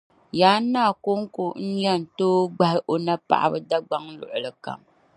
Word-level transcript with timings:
Yaan 0.39 0.63
Naa 0.73 0.91
koŋko 1.05 1.45
n-yɛn 1.67 2.01
tooi 2.17 2.49
gbahi 2.55 2.79
o 2.91 2.93
paɣaba 3.27 3.57
dagbaŋ 3.69 4.03
luɣilikam 4.19 4.79